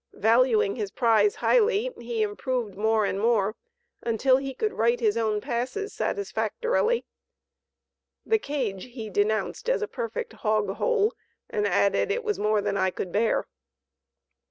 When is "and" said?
3.05-3.19, 11.51-11.67